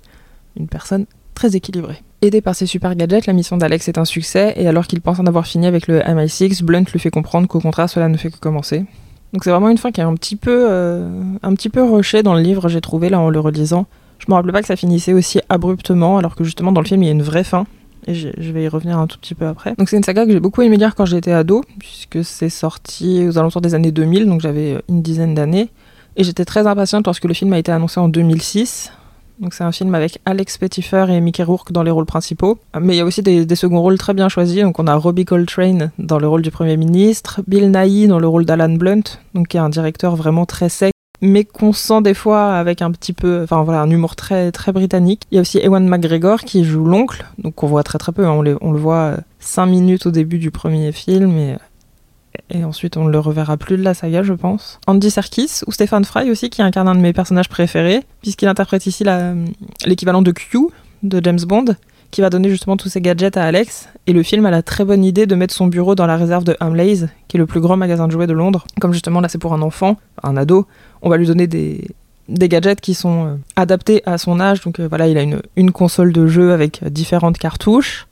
Une 0.57 0.69
personne 0.69 1.07
très 1.35 1.57
équilibrée. 1.57 2.03
Aidé 2.23 2.41
par 2.41 2.55
ses 2.55 2.67
super 2.67 2.95
gadgets, 2.95 3.27
la 3.27 3.33
mission 3.33 3.57
d'Alex 3.57 3.89
est 3.89 3.99
un 3.99 4.05
succès, 4.05 4.55
et 4.57 4.69
alors 4.69 4.87
qu'il 4.87 5.01
pense 5.01 5.19
en 5.19 5.27
avoir 5.27 5.47
fini 5.47 5.67
avec 5.67 5.89
le 5.89 6.01
MI6, 6.01 6.63
Blunt 6.63 6.85
lui 6.91 7.01
fait 7.01 7.11
comprendre 7.11 7.47
qu'au 7.47 7.61
contraire, 7.61 7.91
cela 7.91 8.09
ne 8.09 8.17
fait 8.17 8.31
que 8.31 8.39
commencer. 8.39 8.85
Donc 9.33 9.45
c'est 9.45 9.51
vraiment 9.51 9.69
une 9.69 9.77
fin 9.79 9.91
qui 9.91 10.01
est 10.01 10.05
un 10.05 10.15
petit 10.15 10.37
peu, 10.37 10.67
euh, 10.71 11.11
un 11.43 11.55
petit 11.55 11.69
peu 11.69 11.83
rushée 11.83 12.23
dans 12.23 12.35
le 12.35 12.41
livre, 12.41 12.69
j'ai 12.69 12.81
trouvé 12.81 13.11
là 13.11 13.21
en 13.21 13.29
le 13.29 13.41
relisant. 13.41 13.87
Je 14.19 14.27
me 14.29 14.35
rappelle 14.35 14.53
pas 14.53 14.63
que 14.63 14.69
ça 14.69 14.77
finissait 14.77 15.13
aussi 15.13 15.41
abruptement, 15.51 16.17
alors 16.17 16.37
que 16.37 16.45
justement 16.45 16.73
dans 16.73 16.81
le 16.81 16.87
film 16.87 17.03
il 17.03 17.07
y 17.07 17.09
a 17.11 17.13
une 17.13 17.23
vraie 17.23 17.45
fin 17.45 17.67
et 18.07 18.15
je 18.15 18.53
vais 18.53 18.65
y 18.65 18.69
revenir 18.69 18.99
un 18.99 19.07
tout 19.07 19.19
petit 19.19 19.35
peu 19.35 19.47
après. 19.47 19.75
Donc 19.79 19.89
c'est 19.89 19.97
une 19.97 20.05
saga 20.05 20.25
que 20.25 20.33
j'ai 20.33 20.41
beaucoup 20.41 20.63
aimé 20.63 20.77
lire 20.77 20.95
quand 20.95 21.07
j'étais 21.07 21.33
ado, 21.33 21.63
puisque 21.79 22.25
c'est 22.25 22.49
sorti 22.49 23.27
aux 23.27 23.39
alentours 23.39 23.61
des 23.61 23.75
années 23.75 23.93
2000, 23.93 24.27
donc 24.27 24.41
j'avais 24.41 24.75
euh, 24.75 24.81
une 24.89 25.03
dizaine 25.03 25.35
d'années. 25.35 25.71
Et 26.17 26.25
j'étais 26.25 26.45
très 26.45 26.67
impatiente 26.67 27.05
lorsque 27.07 27.25
le 27.25 27.35
film 27.35 27.53
a 27.53 27.59
été 27.59 27.73
annoncé 27.73 28.01
en 28.01 28.09
2006. 28.09 28.93
Donc 29.39 29.53
c'est 29.53 29.65
un 29.65 29.73
film 29.73 29.95
avec 29.95 30.19
Alex 30.25 30.57
Pettyfer 30.57 31.07
et 31.11 31.21
Mickey 31.21 31.43
Rourke 31.43 31.73
dans 31.73 31.83
les 31.83 31.91
rôles 31.91 32.07
principaux. 32.07 32.59
Mais 32.81 32.95
il 32.95 32.97
y 32.97 33.01
a 33.01 33.05
aussi 33.05 33.23
des, 33.23 33.45
des, 33.45 33.55
seconds 33.55 33.83
rôles 33.83 33.99
très 33.99 34.15
bien 34.15 34.31
choisis. 34.31 34.63
Donc 34.63 34.79
on 34.79 34.87
a 34.87 34.95
Robbie 34.95 35.27
Coltrane 35.27 35.91
dans 35.99 36.19
le 36.19 36.27
rôle 36.27 36.41
du 36.41 36.51
Premier 36.51 36.79
ministre, 36.79 37.43
Bill 37.47 37.71
Nighy 37.71 38.07
dans 38.07 38.19
le 38.19 38.29
rôle 38.29 38.47
d'Alan 38.47 38.71
Blunt, 38.71 39.03
donc 39.35 39.49
qui 39.49 39.59
est 39.59 39.61
un 39.61 39.69
directeur 39.69 40.17
vraiment 40.17 40.47
très 40.47 40.71
sec 40.71 40.96
mais 41.21 41.45
qu'on 41.45 41.73
sent 41.73 42.03
des 42.03 42.15
fois 42.15 42.55
avec 42.55 42.83
un 42.83 42.91
petit 42.91 43.13
peu, 43.13 43.43
enfin 43.43 43.63
voilà, 43.63 43.81
un 43.81 43.91
humour 43.91 44.17
très 44.17 44.53
très 44.53 44.73
britannique. 44.73 45.23
Il 45.31 45.37
y 45.37 45.39
a 45.39 45.41
aussi 45.41 45.59
Ewan 45.59 45.87
McGregor 45.89 46.41
qui 46.41 46.65
joue 46.65 46.85
l'oncle, 46.85 47.25
donc 47.39 47.63
on 47.63 47.67
voit 47.67 47.83
très 47.83 47.99
très 47.99 48.13
peu, 48.13 48.27
hein. 48.27 48.43
on, 48.61 48.73
le 48.73 48.79
voit 48.79 49.17
5 49.41 49.63
euh, 49.63 49.67
minutes 49.71 50.07
au 50.07 50.11
début 50.11 50.39
du 50.39 50.51
premier 50.51 50.93
film 50.93 51.37
et, 51.39 51.57
et 52.51 52.65
ensuite 52.65 52.97
on 52.97 53.05
ne 53.05 53.11
le 53.11 53.19
reverra 53.19 53.57
plus 53.57 53.77
de 53.77 53.83
la 53.83 53.95
saga, 53.95 54.23
je 54.23 54.35
pense. 54.35 54.79
Andy 54.87 55.11
Serkis 55.11 55.61
ou 55.67 55.73
Stephen 55.73 56.05
Fry 56.05 56.31
aussi 56.31 56.51
qui 56.51 56.63
incarne 56.63 56.89
un 56.89 56.95
de 56.95 57.01
mes 57.01 57.13
personnages 57.13 57.49
préférés, 57.49 58.03
puisqu'il 58.21 58.49
interprète 58.49 58.87
ici 58.87 59.05
l'équivalent 59.87 60.23
de 60.23 60.33
Q 60.33 60.59
de 61.03 61.21
James 61.23 61.41
Bond 61.47 61.77
qui 62.11 62.21
va 62.21 62.31
donner 62.31 62.49
justement 62.49 62.77
tous 62.77 62.89
ces 62.89 63.01
gadgets 63.01 63.37
à 63.37 63.45
Alex. 63.45 63.89
Et 64.07 64.13
le 64.13 64.23
film 64.23 64.47
a 64.47 64.51
la 64.51 64.63
très 64.63 64.85
bonne 64.85 65.05
idée 65.05 65.27
de 65.27 65.35
mettre 65.35 65.55
son 65.55 65.67
bureau 65.67 65.95
dans 65.95 66.07
la 66.07 66.17
réserve 66.17 66.45
de 66.45 66.57
Hamleys, 66.61 67.07
qui 67.29 67.37
est 67.37 67.39
le 67.39 67.47
plus 67.47 67.61
grand 67.61 67.77
magasin 67.77 68.07
de 68.07 68.13
jouets 68.13 68.27
de 68.27 68.33
Londres. 68.33 68.67
Comme 68.81 68.93
justement 68.93 69.21
là 69.21 69.29
c'est 69.29 69.39
pour 69.39 69.55
un 69.55 69.63
enfant, 69.63 69.97
un 70.23 70.37
ado, 70.37 70.67
on 71.03 71.11
va 71.11 71.17
lui 71.17 71.27
donner 71.27 71.47
des, 71.47 71.89
gadgets 72.29 72.81
qui 72.81 72.95
sont 72.95 73.27
euh, 73.27 73.37
adaptés 73.57 74.03
à 74.07 74.19
son 74.19 74.41
âge. 74.41 74.61
Donc 74.61 74.81
euh, 74.81 74.89
voilà, 74.89 75.09
il 75.09 75.19
a 75.19 75.23
une, 75.57 75.73
console 75.73 76.13
de 76.13 76.27
jeu 76.27 76.53
avec 76.53 76.83
différentes 76.85 77.39
cartouches, 77.39 78.07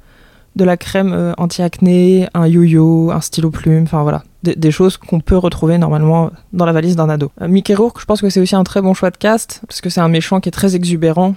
de 0.57 0.65
la 0.65 0.77
crème 0.77 1.13
euh, 1.13 1.33
anti-acné, 1.39 2.29
un 2.35 2.47
yo-yo, 2.47 3.11
un 3.11 3.21
stylo 3.21 3.51
plume, 3.51 3.85
enfin 3.85 4.03
voilà, 4.03 4.23
des, 4.43 4.71
choses 4.71 4.97
qu'on 4.97 5.21
peut 5.21 5.37
retrouver 5.37 5.79
normalement 5.79 6.31
dans 6.53 6.67
la 6.67 6.73
valise 6.73 6.97
d'un 6.97 7.09
ado. 7.09 7.33
Mickey 7.41 7.75
Rourke, 7.75 8.01
je 8.01 8.05
pense 8.05 8.21
que 8.21 8.31
c'est 8.31 8.41
aussi 8.41 8.55
un 8.55 8.65
très 8.65 8.83
bon 8.83 8.95
choix 8.95 9.11
de 9.11 9.17
cast, 9.17 9.63
parce 9.67 9.81
que 9.81 9.91
c'est 9.91 10.01
un 10.01 10.09
méchant 10.09 10.41
qui 10.41 10.49
est 10.49 10.53
très 10.53 10.77
exubérant. 10.77 11.35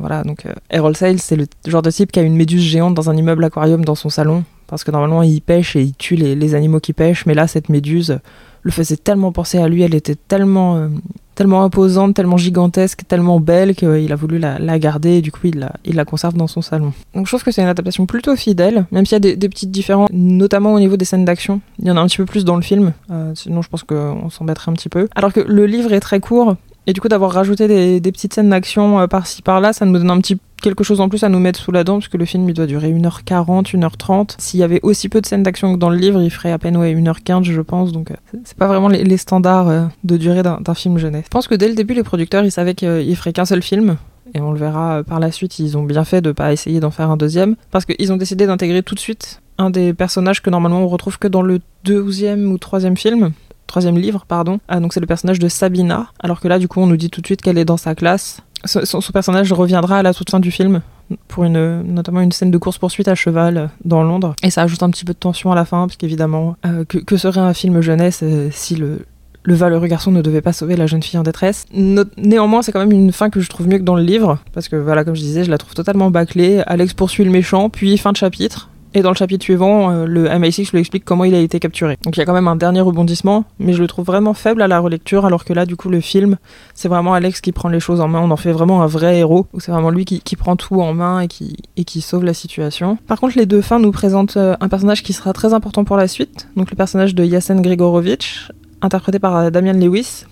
Voilà, 0.00 0.22
donc 0.22 0.46
Errol 0.70 0.96
Sales, 0.96 1.18
c'est 1.18 1.36
le 1.36 1.46
genre 1.66 1.82
de 1.82 1.90
type 1.90 2.12
qui 2.12 2.20
a 2.20 2.22
une 2.22 2.36
méduse 2.36 2.62
géante 2.62 2.94
dans 2.94 3.10
un 3.10 3.16
immeuble 3.16 3.44
aquarium 3.44 3.84
dans 3.84 3.94
son 3.94 4.08
salon, 4.08 4.44
parce 4.66 4.84
que 4.84 4.90
normalement 4.90 5.22
il 5.22 5.40
pêche 5.40 5.76
et 5.76 5.82
il 5.82 5.94
tue 5.94 6.16
les, 6.16 6.54
animaux 6.54 6.80
qui 6.80 6.92
pêchent, 6.92 7.26
mais 7.26 7.34
là 7.34 7.46
cette 7.46 7.68
méduse 7.68 8.18
le 8.62 8.70
faisait 8.70 8.96
tellement 8.96 9.30
penser 9.30 9.58
à 9.58 9.68
lui, 9.68 9.82
elle 9.82 9.94
était 9.94 10.14
tellement, 10.14 10.76
euh, 10.76 10.88
tellement 11.34 11.64
imposante, 11.64 12.14
tellement 12.14 12.38
gigantesque, 12.38 13.02
tellement 13.06 13.38
belle 13.38 13.74
qu'il 13.74 14.10
a 14.10 14.16
voulu 14.16 14.38
la, 14.38 14.78
garder 14.78 15.16
et 15.16 15.20
du 15.20 15.30
coup 15.30 15.48
il 15.48 15.68
la, 15.94 16.04
conserve 16.06 16.34
dans 16.34 16.46
son 16.46 16.62
salon. 16.62 16.94
Donc 17.14 17.26
je 17.26 17.30
trouve 17.30 17.44
que 17.44 17.50
c'est 17.50 17.60
une 17.60 17.68
adaptation 17.68 18.06
plutôt 18.06 18.34
fidèle, 18.36 18.86
même 18.90 19.04
s'il 19.04 19.22
y 19.22 19.30
a 19.32 19.36
des, 19.36 19.48
petites 19.48 19.70
différences, 19.70 20.08
notamment 20.12 20.72
au 20.72 20.80
niveau 20.80 20.96
des 20.96 21.04
scènes 21.04 21.26
d'action. 21.26 21.60
Il 21.78 21.86
y 21.86 21.90
en 21.90 21.98
a 21.98 22.00
un 22.00 22.06
petit 22.06 22.16
peu 22.16 22.24
plus 22.24 22.46
dans 22.46 22.56
le 22.56 22.62
film, 22.62 22.94
euh, 23.10 23.32
sinon 23.34 23.60
je 23.60 23.68
pense 23.68 23.82
qu'on 23.82 24.30
s'embêterait 24.30 24.70
un 24.70 24.74
petit 24.74 24.88
peu. 24.88 25.08
Alors 25.14 25.32
que 25.32 25.40
le 25.40 25.66
livre 25.66 25.92
est 25.92 26.00
très 26.00 26.20
court, 26.20 26.56
et 26.86 26.92
du 26.92 27.00
coup, 27.00 27.08
d'avoir 27.08 27.32
rajouté 27.32 28.00
des, 28.00 28.12
petites 28.12 28.34
scènes 28.34 28.50
d'action 28.50 29.00
euh, 29.00 29.06
par-ci 29.06 29.42
par-là, 29.42 29.72
ça 29.72 29.86
nous 29.86 29.98
donne 29.98 30.10
un 30.10 30.20
petit 30.20 30.38
quelque 30.62 30.82
chose 30.82 31.02
en 31.02 31.10
plus 31.10 31.24
à 31.24 31.28
nous 31.28 31.40
mettre 31.40 31.60
sous 31.60 31.72
la 31.72 31.84
dent, 31.84 31.98
parce 31.98 32.08
que 32.08 32.16
le 32.16 32.24
film 32.24 32.48
il 32.48 32.54
doit 32.54 32.66
durer 32.66 32.90
1h40, 32.90 33.76
1h30. 33.76 34.36
S'il 34.38 34.60
y 34.60 34.62
avait 34.62 34.80
aussi 34.82 35.10
peu 35.10 35.20
de 35.20 35.26
scènes 35.26 35.42
d'action 35.42 35.74
que 35.74 35.78
dans 35.78 35.90
le 35.90 35.98
livre, 35.98 36.22
il 36.22 36.30
ferait 36.30 36.52
à 36.52 36.58
peine 36.58 36.78
ouais, 36.78 36.94
1h15, 36.94 37.44
je 37.44 37.60
pense. 37.60 37.92
Donc 37.92 38.10
euh, 38.10 38.14
c'est 38.44 38.56
pas 38.56 38.66
vraiment 38.66 38.88
les, 38.88 39.16
standards 39.16 39.68
euh, 39.68 39.84
de 40.04 40.16
durée 40.16 40.42
d'un 40.42 40.74
film 40.74 40.96
jeunesse. 40.96 41.24
Je 41.26 41.30
pense 41.30 41.48
que 41.48 41.54
dès 41.54 41.68
le 41.68 41.74
début, 41.74 41.92
les 41.92 42.02
producteurs 42.02 42.44
ils 42.44 42.50
savaient 42.50 42.74
qu'ils 42.74 43.16
feraient 43.16 43.32
qu'un 43.32 43.44
seul 43.44 43.62
film. 43.62 43.96
Et 44.32 44.40
on 44.40 44.52
le 44.52 44.58
verra 44.58 45.02
par 45.04 45.20
la 45.20 45.30
suite, 45.30 45.58
ils 45.58 45.76
ont 45.76 45.82
bien 45.82 46.04
fait 46.04 46.22
de 46.22 46.32
pas 46.32 46.52
essayer 46.52 46.80
d'en 46.80 46.90
faire 46.90 47.10
un 47.10 47.16
deuxième, 47.16 47.56
parce 47.70 47.84
qu'ils 47.84 48.12
ont 48.12 48.16
décidé 48.16 48.46
d'intégrer 48.46 48.82
tout 48.82 48.94
de 48.94 49.00
suite 49.00 49.42
un 49.58 49.70
des 49.70 49.92
personnages 49.94 50.42
que 50.42 50.50
normalement 50.50 50.80
on 50.80 50.88
retrouve 50.88 51.18
que 51.18 51.28
dans 51.28 51.42
le 51.42 51.60
deuxième 51.84 52.50
ou 52.50 52.58
troisième 52.58 52.96
film, 52.96 53.32
troisième 53.74 53.98
livre, 53.98 54.24
pardon. 54.28 54.60
Ah, 54.68 54.78
donc 54.78 54.94
c'est 54.94 55.00
le 55.00 55.06
personnage 55.06 55.40
de 55.40 55.48
Sabina, 55.48 56.06
alors 56.20 56.40
que 56.40 56.46
là, 56.46 56.60
du 56.60 56.68
coup, 56.68 56.78
on 56.78 56.86
nous 56.86 56.96
dit 56.96 57.10
tout 57.10 57.20
de 57.20 57.26
suite 57.26 57.42
qu'elle 57.42 57.58
est 57.58 57.64
dans 57.64 57.76
sa 57.76 57.96
classe. 57.96 58.40
Son, 58.66 59.00
personnage 59.12 59.52
reviendra 59.52 59.98
à 59.98 60.02
la 60.04 60.14
toute 60.14 60.30
fin 60.30 60.38
du 60.38 60.52
film 60.52 60.80
pour 61.26 61.42
une, 61.42 61.82
notamment 61.82 62.20
une 62.20 62.30
scène 62.30 62.52
de 62.52 62.56
course-poursuite 62.56 63.08
à 63.08 63.16
cheval 63.16 63.56
euh, 63.56 63.66
dans 63.84 64.04
Londres. 64.04 64.36
Et 64.44 64.50
ça 64.50 64.62
ajoute 64.62 64.84
un 64.84 64.90
petit 64.90 65.04
peu 65.04 65.12
de 65.12 65.18
tension 65.18 65.50
à 65.50 65.56
la 65.56 65.64
fin, 65.64 65.88
parce 65.88 65.96
qu'évidemment, 65.96 66.54
euh, 66.64 66.84
que, 66.84 67.16
serait 67.16 67.40
un 67.40 67.52
film 67.52 67.80
jeunesse 67.80 68.20
euh, 68.22 68.48
si 68.52 68.76
le, 68.76 69.06
le 69.42 69.54
valeureux 69.54 69.88
garçon 69.88 70.12
ne 70.12 70.22
devait 70.22 70.40
pas 70.40 70.52
sauver 70.52 70.76
la 70.76 70.86
jeune 70.86 71.02
fille 71.02 71.18
en 71.18 71.24
détresse? 71.24 71.66
néanmoins, 71.72 72.62
c'est 72.62 72.70
quand 72.70 72.78
même 72.78 72.92
une 72.92 73.10
fin 73.10 73.28
que 73.28 73.40
je 73.40 73.48
trouve 73.50 73.66
mieux 73.66 73.78
que 73.78 73.82
dans 73.82 73.96
le 73.96 74.04
livre, 74.04 74.38
parce 74.52 74.68
que 74.68 74.76
voilà, 74.76 75.04
comme 75.04 75.16
je 75.16 75.20
disais, 75.20 75.42
je 75.42 75.50
la 75.50 75.58
trouve 75.58 75.74
totalement 75.74 76.12
bâclée. 76.12 76.62
Alex 76.68 76.94
poursuit 76.94 77.24
le 77.24 77.32
méchant, 77.32 77.70
puis 77.70 77.98
fin 77.98 78.12
de 78.12 78.16
chapitre. 78.16 78.70
Et 78.96 79.02
dans 79.02 79.10
le 79.10 79.16
chapitre 79.16 79.42
suivant, 79.42 79.90
euh, 79.90 80.06
le 80.06 80.28
MI6 80.28 80.70
lui 80.70 80.78
explique 80.78 81.04
comment 81.04 81.24
il 81.24 81.34
a 81.34 81.40
été 81.40 81.58
capturé. 81.58 81.98
Donc 82.04 82.16
il 82.16 82.20
y 82.20 82.22
a 82.22 82.26
quand 82.26 82.32
même 82.32 82.46
un 82.46 82.54
dernier 82.54 82.80
rebondissement, 82.80 83.44
mais 83.58 83.72
je 83.72 83.82
le 83.82 83.88
trouve 83.88 84.06
vraiment 84.06 84.34
faible 84.34 84.62
à 84.62 84.68
la 84.68 84.78
relecture, 84.78 85.26
alors 85.26 85.44
que 85.44 85.52
là, 85.52 85.66
du 85.66 85.74
coup, 85.74 85.88
le 85.88 86.00
film, 86.00 86.36
c'est 86.74 86.86
vraiment 86.88 87.12
Alex 87.12 87.40
qui 87.40 87.50
prend 87.50 87.68
les 87.68 87.80
choses 87.80 88.00
en 88.00 88.06
main. 88.06 88.20
On 88.20 88.30
en 88.30 88.36
fait 88.36 88.52
vraiment 88.52 88.82
un 88.82 88.86
vrai 88.86 89.18
héros, 89.18 89.46
c'est 89.58 89.72
vraiment 89.72 89.90
lui 89.90 90.04
qui, 90.04 90.36
prend 90.36 90.54
tout 90.54 90.80
en 90.80 90.94
main 90.94 91.20
et 91.20 91.28
qui, 91.28 92.00
sauve 92.00 92.24
la 92.24 92.34
situation. 92.34 92.96
Par 93.08 93.18
contre, 93.18 93.36
les 93.36 93.46
deux 93.46 93.62
fins 93.62 93.80
nous 93.80 93.90
présentent 93.90 94.36
euh, 94.36 94.56
un 94.60 94.68
personnage 94.68 95.02
qui 95.02 95.12
sera 95.12 95.32
très 95.32 95.54
important 95.54 95.84
pour 95.84 95.96
la 95.96 96.06
suite, 96.06 96.48
donc 96.54 96.70
le 96.70 96.76
personnage 96.76 97.14
de 97.14 97.24
Yasen 97.24 97.62
Grigorovitch, 97.62 98.50
interprété 98.80 99.18
par 99.18 99.36
euh, 99.36 99.50
Damian 99.50 99.72
Lewis, 99.72 100.24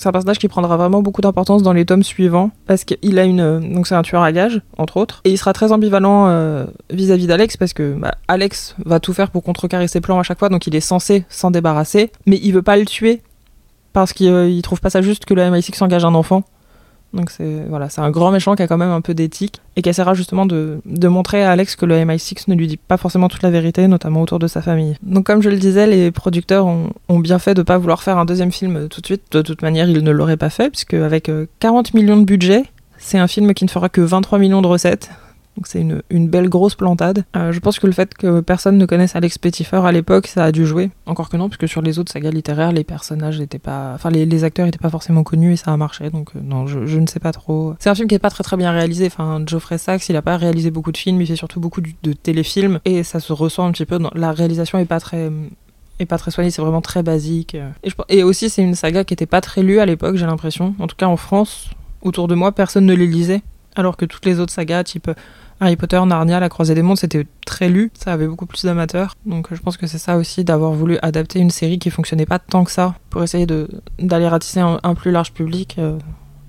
c'est 0.00 0.08
un 0.08 0.12
personnage 0.12 0.38
qui 0.38 0.48
prendra 0.48 0.76
vraiment 0.76 1.02
beaucoup 1.02 1.20
d'importance 1.20 1.62
dans 1.62 1.72
les 1.72 1.84
tomes 1.84 2.02
suivants 2.02 2.50
parce 2.66 2.84
qu'il 2.84 3.18
a 3.18 3.24
une 3.24 3.72
donc 3.74 3.86
c'est 3.86 3.94
un 3.94 4.02
tueur 4.02 4.22
à 4.22 4.32
gages 4.32 4.60
entre 4.78 4.96
autres. 4.96 5.20
Et 5.24 5.30
il 5.30 5.38
sera 5.38 5.52
très 5.52 5.72
ambivalent 5.72 6.28
euh, 6.28 6.66
vis-à-vis 6.90 7.26
d'Alex 7.26 7.56
parce 7.56 7.72
que 7.72 7.94
bah, 7.94 8.14
Alex 8.28 8.76
va 8.84 9.00
tout 9.00 9.12
faire 9.12 9.30
pour 9.30 9.42
contrecarrer 9.42 9.88
ses 9.88 10.00
plans 10.00 10.18
à 10.18 10.22
chaque 10.22 10.38
fois 10.38 10.48
donc 10.48 10.66
il 10.66 10.74
est 10.74 10.80
censé 10.80 11.24
s'en 11.28 11.50
débarrasser 11.50 12.10
mais 12.26 12.38
il 12.42 12.52
veut 12.52 12.62
pas 12.62 12.76
le 12.76 12.86
tuer 12.86 13.22
parce 13.92 14.12
qu'il 14.12 14.28
euh, 14.28 14.60
trouve 14.62 14.80
pas 14.80 14.90
ça 14.90 15.02
juste 15.02 15.24
que 15.24 15.34
le 15.34 15.42
MI6 15.42 15.74
s'engage 15.74 16.04
un 16.04 16.14
enfant 16.14 16.44
donc 17.14 17.30
c'est 17.30 17.64
voilà, 17.68 17.88
c'est 17.88 18.00
un 18.00 18.10
grand 18.10 18.30
méchant 18.30 18.54
qui 18.54 18.62
a 18.62 18.66
quand 18.66 18.78
même 18.78 18.90
un 18.90 19.00
peu 19.00 19.14
d'éthique 19.14 19.60
et 19.76 19.82
qui 19.82 19.88
essaiera 19.88 20.14
justement 20.14 20.46
de, 20.46 20.80
montrer 21.08 21.44
à 21.44 21.50
Alex 21.50 21.76
que 21.76 21.86
le 21.86 21.96
MI6 21.96 22.44
ne 22.48 22.54
lui 22.54 22.66
dit 22.66 22.76
pas 22.76 22.96
forcément 22.96 23.28
toute 23.28 23.42
la 23.42 23.50
vérité, 23.50 23.86
notamment 23.88 24.22
autour 24.22 24.38
de 24.38 24.46
sa 24.46 24.62
famille. 24.62 24.96
Donc 25.02 25.26
comme 25.26 25.42
je 25.42 25.50
le 25.50 25.56
disais, 25.56 25.86
les 25.86 26.10
producteurs 26.10 26.66
ont, 26.66 26.90
bien 27.18 27.38
fait 27.38 27.54
de 27.54 27.62
pas 27.62 27.78
vouloir 27.78 28.02
faire 28.02 28.18
un 28.18 28.24
deuxième 28.24 28.50
film 28.50 28.88
tout 28.88 29.00
de 29.00 29.06
suite. 29.06 29.22
De 29.30 29.42
toute 29.42 29.62
manière, 29.62 29.88
ils 29.88 30.02
ne 30.02 30.10
l'auraient 30.10 30.36
pas 30.36 30.50
fait 30.50 30.70
puisque 30.70 30.94
avec 30.94 31.30
40 31.60 31.88
euh, 31.94 31.98
millions 31.98 32.16
de 32.16 32.24
budget, 32.24 32.64
c'est 32.98 33.18
un 33.18 33.28
film 33.28 33.52
qui 33.54 33.64
ne 33.64 33.70
fera 33.70 33.88
que 33.88 34.00
23 34.00 34.38
millions 34.38 34.62
de 34.62 34.66
recettes. 34.66 35.10
Donc 35.56 35.66
c'est 35.66 35.80
une, 35.80 36.02
une, 36.08 36.28
belle 36.28 36.48
grosse 36.48 36.74
plantade. 36.74 37.24
Euh, 37.36 37.52
je 37.52 37.60
pense 37.60 37.78
que 37.78 37.86
le 37.86 37.92
fait 37.92 38.14
que 38.14 38.40
personne 38.40 38.78
ne 38.78 38.86
connaisse 38.86 39.14
Alex 39.16 39.36
Pettyfer 39.36 39.84
à 39.84 39.92
l'époque, 39.92 40.26
ça 40.26 40.44
a 40.44 40.52
dû 40.52 40.66
jouer. 40.66 40.90
Encore 41.04 41.28
que 41.28 41.36
non, 41.36 41.48
puisque 41.48 41.68
sur 41.68 41.82
les 41.82 41.98
autres 41.98 42.10
sagas 42.10 42.30
littéraires, 42.30 42.72
les 42.72 42.84
personnages 42.84 43.38
étaient 43.40 43.58
pas. 43.58 43.92
Enfin, 43.94 44.10
les, 44.10 44.24
les 44.24 44.44
acteurs 44.44 44.66
étaient 44.66 44.78
pas 44.78 44.88
forcément 44.88 45.24
connus 45.24 45.52
et 45.52 45.56
ça 45.56 45.72
a 45.72 45.76
marché. 45.76 46.08
Donc 46.08 46.30
euh, 46.34 46.40
non, 46.42 46.66
je, 46.66 46.86
je, 46.86 46.98
ne 46.98 47.06
sais 47.06 47.20
pas 47.20 47.32
trop. 47.32 47.74
C'est 47.78 47.90
un 47.90 47.94
film 47.94 48.08
qui 48.08 48.14
est 48.14 48.20
pas 48.20 48.30
très 48.30 48.44
très 48.44 48.56
bien 48.56 48.72
réalisé. 48.72 49.06
Enfin, 49.06 49.42
Geoffrey 49.46 49.76
Sachs, 49.76 50.08
il 50.08 50.16
a 50.16 50.22
pas 50.22 50.38
réalisé 50.38 50.70
beaucoup 50.70 50.92
de 50.92 50.96
films, 50.96 51.20
il 51.20 51.26
fait 51.26 51.36
surtout 51.36 51.60
beaucoup 51.60 51.82
de, 51.82 52.12
téléfilms. 52.14 52.80
Et 52.86 53.02
ça 53.02 53.20
se 53.20 53.32
ressent 53.32 53.66
un 53.66 53.72
petit 53.72 53.84
peu. 53.84 53.98
Dans... 53.98 54.10
La 54.14 54.32
réalisation 54.32 54.78
est 54.78 54.86
pas 54.86 55.00
très 55.00 55.30
et 55.98 56.06
pas 56.06 56.16
très 56.16 56.30
soigné, 56.30 56.50
c'est 56.50 56.62
vraiment 56.62 56.80
très 56.80 57.02
basique. 57.02 57.54
Et, 57.54 57.90
je, 57.90 57.94
et 58.08 58.22
aussi, 58.22 58.48
c'est 58.48 58.62
une 58.62 58.74
saga 58.74 59.04
qui 59.04 59.12
était 59.12 59.26
pas 59.26 59.42
très 59.42 59.62
lue 59.62 59.80
à 59.80 59.86
l'époque, 59.86 60.16
j'ai 60.16 60.26
l'impression. 60.26 60.74
En 60.78 60.86
tout 60.86 60.96
cas, 60.96 61.06
en 61.06 61.18
France, 61.18 61.70
autour 62.00 62.26
de 62.26 62.34
moi, 62.34 62.52
personne 62.52 62.86
ne 62.86 62.94
les 62.94 63.06
lisait. 63.06 63.42
Alors 63.74 63.96
que 63.96 64.04
toutes 64.04 64.26
les 64.26 64.38
autres 64.40 64.52
sagas, 64.52 64.84
type 64.84 65.10
Harry 65.60 65.76
Potter, 65.76 66.00
Narnia, 66.04 66.40
La 66.40 66.48
Croisée 66.48 66.74
des 66.74 66.82
Mondes, 66.82 66.98
c'était 66.98 67.26
très 67.46 67.68
lu. 67.68 67.90
Ça 67.94 68.12
avait 68.12 68.26
beaucoup 68.26 68.46
plus 68.46 68.64
d'amateurs. 68.64 69.14
Donc 69.26 69.48
je 69.52 69.60
pense 69.60 69.76
que 69.76 69.86
c'est 69.86 69.98
ça 69.98 70.16
aussi 70.16 70.44
d'avoir 70.44 70.72
voulu 70.72 70.98
adapter 71.02 71.38
une 71.38 71.50
série 71.50 71.78
qui 71.78 71.90
fonctionnait 71.90 72.26
pas 72.26 72.38
tant 72.38 72.64
que 72.64 72.70
ça 72.70 72.96
pour 73.10 73.22
essayer 73.22 73.46
d'aller 73.98 74.28
ratisser 74.28 74.60
un, 74.60 74.94
plus 74.94 75.12
large 75.12 75.32
public. 75.32 75.76
Euh, 75.78 75.98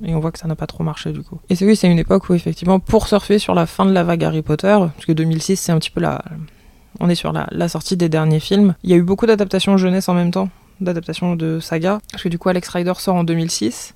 et 0.03 0.15
on 0.15 0.19
voit 0.19 0.31
que 0.31 0.39
ça 0.39 0.47
n'a 0.47 0.55
pas 0.55 0.67
trop 0.67 0.83
marché 0.83 1.11
du 1.11 1.21
coup. 1.21 1.39
Et 1.49 1.55
c'est 1.55 1.65
oui, 1.65 1.75
c'est 1.75 1.89
une 1.89 1.99
époque 1.99 2.29
où 2.29 2.33
effectivement, 2.33 2.79
pour 2.79 3.07
surfer 3.07 3.39
sur 3.39 3.53
la 3.53 3.65
fin 3.65 3.85
de 3.85 3.91
la 3.91 4.03
vague 4.03 4.23
Harry 4.23 4.41
Potter, 4.41 4.75
parce 4.79 5.05
que 5.05 5.11
2006 5.11 5.57
c'est 5.57 5.71
un 5.71 5.77
petit 5.77 5.91
peu 5.91 6.01
la, 6.01 6.23
on 6.99 7.09
est 7.09 7.15
sur 7.15 7.31
la, 7.31 7.47
la, 7.51 7.69
sortie 7.69 7.97
des 7.97 8.09
derniers 8.09 8.39
films. 8.39 8.75
Il 8.83 8.89
y 8.89 8.93
a 8.93 8.97
eu 8.97 9.03
beaucoup 9.03 9.25
d'adaptations 9.25 9.77
jeunesse 9.77 10.09
en 10.09 10.13
même 10.13 10.31
temps, 10.31 10.49
d'adaptations 10.81 11.35
de 11.35 11.59
saga. 11.59 11.99
Parce 12.11 12.23
que 12.23 12.29
du 12.29 12.37
coup, 12.37 12.49
Alex 12.49 12.67
Rider 12.69 12.93
sort 12.97 13.15
en 13.15 13.23
2006, 13.23 13.95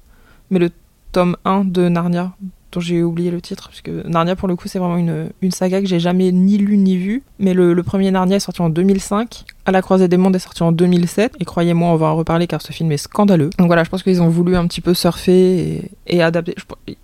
mais 0.49 0.59
le 0.59 0.71
tome 1.11 1.35
1 1.45 1.65
de 1.65 1.89
Narnia, 1.89 2.33
j'ai 2.79 3.03
oublié 3.03 3.31
le 3.31 3.41
titre, 3.41 3.69
parce 3.69 3.81
que 3.81 4.07
Narnia, 4.07 4.35
pour 4.35 4.47
le 4.47 4.55
coup, 4.55 4.67
c'est 4.67 4.79
vraiment 4.79 4.97
une, 4.97 5.29
une, 5.41 5.51
saga 5.51 5.81
que 5.81 5.87
j'ai 5.87 5.99
jamais 5.99 6.31
ni 6.31 6.57
lu 6.57 6.77
ni 6.77 6.97
vu. 6.97 7.23
Mais 7.39 7.53
le, 7.53 7.75
premier 7.83 8.11
Narnia 8.11 8.37
est 8.37 8.41
sorti 8.41 8.61
en 8.61 8.69
2005. 8.69 9.45
À 9.65 9.71
la 9.71 9.81
croisée 9.81 10.07
des 10.07 10.17
mondes 10.17 10.35
est 10.35 10.39
sorti 10.39 10.63
en 10.63 10.71
2007. 10.71 11.35
Et 11.39 11.45
croyez-moi, 11.45 11.89
on 11.89 11.95
va 11.95 12.07
en 12.07 12.15
reparler 12.15 12.47
car 12.47 12.61
ce 12.61 12.71
film 12.71 12.91
est 12.91 12.97
scandaleux. 12.97 13.49
Donc 13.57 13.67
voilà, 13.67 13.83
je 13.83 13.89
pense 13.89 14.03
qu'ils 14.03 14.21
ont 14.21 14.29
voulu 14.29 14.55
un 14.55 14.67
petit 14.67 14.81
peu 14.81 14.93
surfer 14.93 15.59
et, 15.59 15.91
et 16.07 16.23
adapter. 16.23 16.55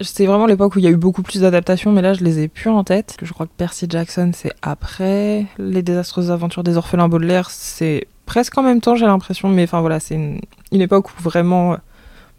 C'est 0.02 0.26
vraiment 0.26 0.46
l'époque 0.46 0.76
où 0.76 0.80
il 0.80 0.86
y 0.86 0.88
a 0.88 0.92
eu 0.92 0.98
beaucoup 0.98 1.24
plus 1.24 1.42
d'adaptations, 1.42 1.92
mais 1.92 2.02
là, 2.02 2.14
je 2.14 2.24
les 2.24 2.40
ai 2.40 2.48
plus 2.48 2.70
en 2.70 2.84
tête. 2.84 3.18
Je 3.22 3.34
crois 3.34 3.46
que 3.46 3.52
Percy 3.56 3.88
Jackson, 3.90 4.32
c'est 4.34 4.54
après. 4.62 5.46
Les 5.58 5.84
désastreuses 5.84 6.32
aventures 6.32 6.64
des 6.64 6.78
orphelins 6.78 7.08
Baudelaire, 7.08 7.50
c'est 7.50 8.08
presque 8.26 8.58
en 8.58 8.64
même 8.64 8.82
temps, 8.82 8.96
j'ai 8.96 9.06
l'impression. 9.06 9.50
Mais 9.50 9.64
enfin 9.64 9.82
voilà, 9.82 10.00
c'est 10.00 10.16
une, 10.16 10.40
une 10.72 10.82
époque 10.82 11.10
où 11.10 11.22
vraiment 11.22 11.78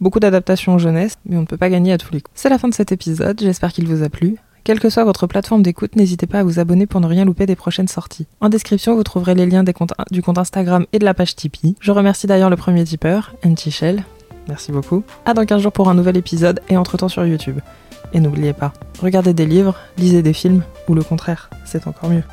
beaucoup 0.01 0.19
d'adaptations 0.19 0.77
jeunesse, 0.77 1.15
mais 1.25 1.37
on 1.37 1.41
ne 1.41 1.45
peut 1.45 1.57
pas 1.57 1.69
gagner 1.69 1.93
à 1.93 1.97
tous 1.97 2.11
les 2.11 2.21
coups. 2.21 2.33
C'est 2.35 2.49
la 2.49 2.57
fin 2.57 2.67
de 2.67 2.73
cet 2.73 2.91
épisode, 2.91 3.39
j'espère 3.41 3.73
qu'il 3.73 3.87
vous 3.87 4.03
a 4.03 4.09
plu. 4.09 4.35
Quelle 4.63 4.79
que 4.79 4.89
soit 4.89 5.03
votre 5.03 5.27
plateforme 5.27 5.61
d'écoute, 5.61 5.95
n'hésitez 5.95 6.25
pas 6.25 6.39
à 6.39 6.43
vous 6.43 6.59
abonner 6.59 6.87
pour 6.87 6.99
ne 6.99 7.05
rien 7.05 7.23
louper 7.23 7.45
des 7.45 7.55
prochaines 7.55 7.87
sorties. 7.87 8.25
En 8.41 8.49
description, 8.49 8.95
vous 8.95 9.03
trouverez 9.03 9.35
les 9.35 9.45
liens 9.45 9.63
des 9.63 9.73
comptes, 9.73 9.93
du 10.09 10.23
compte 10.23 10.39
Instagram 10.39 10.87
et 10.91 10.97
de 10.97 11.05
la 11.05 11.13
page 11.13 11.35
Tipeee. 11.35 11.75
Je 11.79 11.91
remercie 11.91 12.25
d'ailleurs 12.25 12.49
le 12.49 12.55
premier 12.55 12.83
tipeur, 12.83 13.35
Shell. 13.55 14.03
Merci 14.47 14.71
beaucoup. 14.71 15.03
À 15.25 15.35
dans 15.35 15.45
15 15.45 15.61
jours 15.61 15.71
pour 15.71 15.87
un 15.87 15.93
nouvel 15.93 16.17
épisode 16.17 16.61
et 16.69 16.77
entre-temps 16.77 17.09
sur 17.09 17.25
YouTube. 17.25 17.59
Et 18.13 18.19
n'oubliez 18.19 18.53
pas, 18.53 18.73
regardez 19.01 19.33
des 19.33 19.45
livres, 19.45 19.75
lisez 19.97 20.23
des 20.23 20.33
films, 20.33 20.63
ou 20.87 20.95
le 20.95 21.03
contraire, 21.03 21.49
c'est 21.65 21.87
encore 21.87 22.09
mieux. 22.09 22.23